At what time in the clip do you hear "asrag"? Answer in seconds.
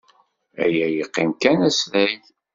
1.69-2.21